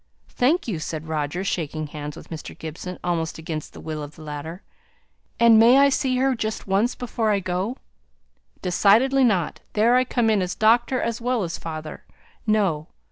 "Thank 0.29 0.67
you!" 0.67 0.79
said 0.79 1.07
Roger, 1.07 1.43
shaking 1.43 1.85
hands 1.85 2.17
with 2.17 2.31
Mr. 2.31 2.57
Gibson, 2.57 2.97
almost 3.03 3.37
against 3.37 3.73
the 3.73 3.79
will 3.79 4.01
of 4.01 4.15
the 4.15 4.23
latter. 4.23 4.63
"And 5.39 5.57
I 5.57 5.57
may 5.79 5.89
see 5.91 6.17
her, 6.17 6.33
just 6.33 6.65
once, 6.65 6.95
before 6.95 7.29
I 7.29 7.39
go?" 7.39 7.77
"Decidedly 8.63 9.23
not. 9.23 9.59
There 9.73 9.95
I 9.95 10.03
come 10.05 10.31
in 10.31 10.41
as 10.41 10.55
doctor 10.55 10.99
as 10.99 11.21
well 11.21 11.43
as 11.43 11.59
father. 11.59 12.03
No!" 12.47 12.87